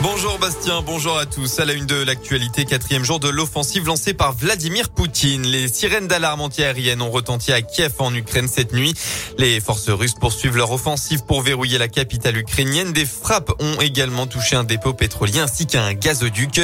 [0.00, 1.58] Bonjour Bastien, bonjour à tous.
[1.58, 5.42] À la une de l'actualité, quatrième jour de l'offensive lancée par Vladimir Poutine.
[5.42, 8.94] Les sirènes d'alarme antiaérienne ont retenti à Kiev en Ukraine cette nuit.
[9.38, 12.92] Les forces russes poursuivent leur offensive pour verrouiller la capitale ukrainienne.
[12.92, 16.60] Des frappes ont également touché un dépôt pétrolier ainsi qu'un gazoduc.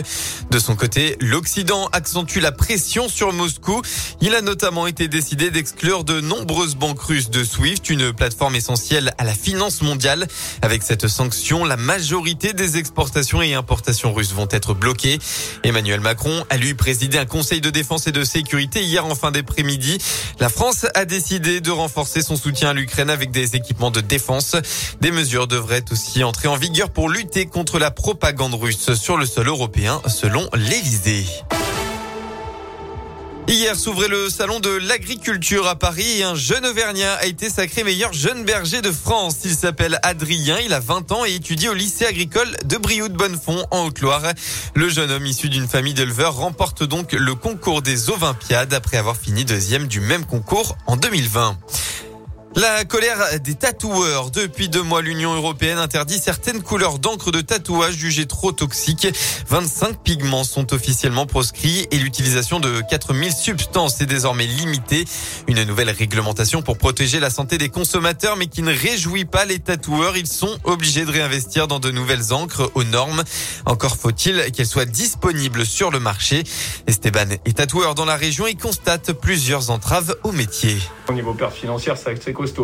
[0.53, 3.83] De son côté, l'Occident accentue la pression sur Moscou.
[4.21, 9.13] Il a notamment été décidé d'exclure de nombreuses banques russes de SWIFT, une plateforme essentielle
[9.19, 10.29] à la finance mondiale.
[10.63, 15.19] Avec cette sanction, la majorité des exportations et importations russes vont être bloquées.
[15.63, 19.31] Emmanuel Macron a lui présidé un conseil de défense et de sécurité hier en fin
[19.31, 19.99] d'après-midi.
[20.41, 24.57] La France a décidé de renforcer son soutien à l'Ukraine avec des équipements de défense.
[25.01, 29.27] Des mesures devraient aussi entrer en vigueur pour lutter contre la propagande russe sur le
[29.27, 31.25] sol européen selon l'Élysée.
[33.47, 37.85] Hier s'ouvrait le salon de l'agriculture à Paris et un jeune Auvergnat a été sacré
[37.85, 39.37] meilleur jeune berger de France.
[39.45, 43.87] Il s'appelle Adrien, il a 20 ans et étudie au lycée agricole de Brioude-Bonnefond en
[43.87, 44.23] Haute-Loire.
[44.75, 49.17] Le jeune homme issu d'une famille d'éleveurs remporte donc le concours des Olympiades après avoir
[49.17, 51.59] fini deuxième du même concours en 2020.
[52.57, 54.31] La colère des tatoueurs.
[54.31, 59.09] Depuis deux mois, l'Union européenne interdit certaines couleurs d'encre de tatouage jugées trop toxiques.
[59.49, 65.05] 25 pigments sont officiellement proscrits et l'utilisation de 4000 substances est désormais limitée.
[65.49, 69.59] Une nouvelle réglementation pour protéger la santé des consommateurs mais qui ne réjouit pas les
[69.59, 70.17] tatoueurs.
[70.17, 73.25] Ils sont obligés de réinvestir dans de nouvelles encres aux normes.
[73.67, 76.45] Encore faut-il qu'elles soient disponibles sur le marché.
[76.87, 80.79] Esteban est tatoueur dans la région et constate plusieurs entraves au métier.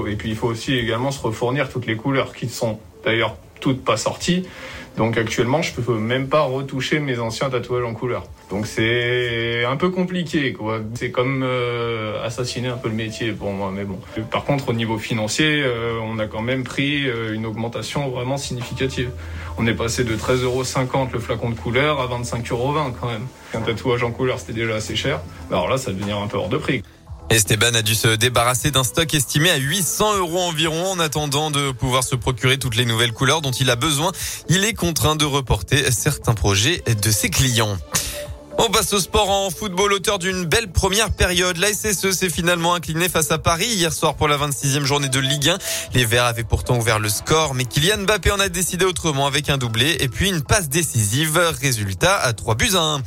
[0.09, 3.85] Et puis il faut aussi également se refournir toutes les couleurs qui sont d'ailleurs toutes
[3.85, 4.47] pas sorties.
[4.97, 8.25] Donc actuellement, je peux même pas retoucher mes anciens tatouages en couleur.
[8.51, 10.81] Donc c'est un peu compliqué, quoi.
[10.95, 13.99] C'est comme euh, assassiner un peu le métier pour moi, mais bon.
[14.31, 18.37] Par contre, au niveau financier, euh, on a quand même pris euh, une augmentation vraiment
[18.37, 19.11] significative.
[19.59, 20.65] On est passé de 13,50 euros
[21.13, 23.27] le flacon de couleur à 25,20 euros quand même.
[23.55, 25.21] Un tatouage en couleur, c'était déjà assez cher.
[25.51, 26.83] Alors là, ça devient un peu hors de prix.
[27.31, 31.71] Esteban a dû se débarrasser d'un stock estimé à 800 euros environ en attendant de
[31.71, 34.11] pouvoir se procurer toutes les nouvelles couleurs dont il a besoin.
[34.49, 37.79] Il est contraint de reporter certains projets de ses clients.
[38.59, 41.57] On passe au sport en football, auteur d'une belle première période.
[41.57, 45.19] La SSE s'est finalement incliné face à Paris hier soir pour la 26e journée de
[45.19, 45.59] Ligue 1.
[45.95, 49.49] Les Verts avaient pourtant ouvert le score, mais Kylian Mbappé en a décidé autrement avec
[49.49, 51.41] un doublé et puis une passe décisive.
[51.63, 53.03] Résultat à 3 buts à 1.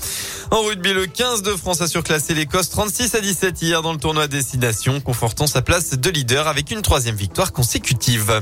[0.53, 3.97] En rugby, le 15 de France a surclassé l'Écosse 36 à 17 hier dans le
[3.97, 8.39] tournoi Destination, confortant sa place de leader avec une troisième victoire consécutive.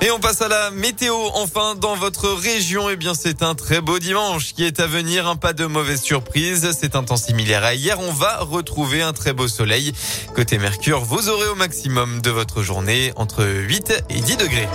[0.00, 1.14] Et on passe à la météo.
[1.34, 5.28] Enfin, dans votre région, eh bien, c'est un très beau dimanche qui est à venir.
[5.28, 6.70] Un pas de mauvaise surprise.
[6.80, 8.00] C'est un temps similaire à hier.
[8.00, 9.92] On va retrouver un très beau soleil.
[10.34, 14.68] Côté Mercure, vous aurez au maximum de votre journée entre 8 et 10 degrés.